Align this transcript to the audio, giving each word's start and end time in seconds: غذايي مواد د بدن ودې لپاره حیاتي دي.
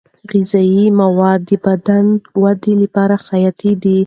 غذايي 0.31 0.85
مواد 0.99 1.39
د 1.49 1.51
بدن 1.65 2.05
ودې 2.41 2.73
لپاره 2.83 3.15
حیاتي 3.27 3.71
دي. 3.83 3.97